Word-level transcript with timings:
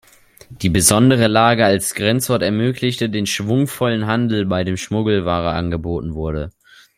Die 0.49 0.69
besondere 0.69 1.27
Lage 1.27 1.63
als 1.63 1.93
Grenzort 1.93 2.41
ermöglichte 2.41 3.07
den 3.11 3.27
schwungvollen 3.27 4.07
Handel, 4.07 4.47
bei 4.47 4.63
dem 4.63 4.75
Schmuggelware 4.75 5.51
angeboten 5.51 6.15
wurde. 6.15 6.49